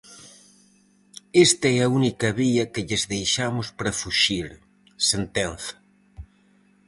"Esta 1.45 1.67
é 1.77 1.77
a 1.83 1.91
única 1.99 2.27
vía 2.41 2.69
que 2.73 2.85
lles 2.87 3.03
deixamos 3.13 3.67
para 3.77 3.97
fuxir", 4.01 4.47
sentenza. 5.09 5.75